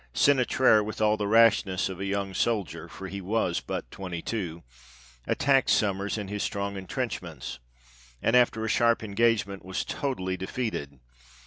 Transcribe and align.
Sene 0.15 0.43
traire, 0.45 0.83
with 0.83 0.99
all 0.99 1.15
the 1.15 1.27
rashness 1.27 1.87
of 1.87 1.99
a 1.99 2.05
young 2.07 2.33
soldier, 2.33 2.89
for 2.89 3.07
he 3.07 3.21
was 3.21 3.59
but 3.59 3.91
twenty 3.91 4.19
two, 4.19 4.63
attacked 5.27 5.69
Sommers 5.69 6.17
in 6.17 6.27
his 6.27 6.41
strong 6.41 6.75
entrenchments, 6.75 7.59
and 8.19 8.35
after 8.35 8.65
a 8.65 8.67
sharp 8.67 9.03
engagement 9.03 9.63
was 9.63 9.85
totally 9.85 10.37
defeated. 10.37 10.99